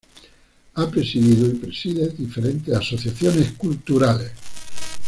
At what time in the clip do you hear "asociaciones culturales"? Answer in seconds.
2.73-4.31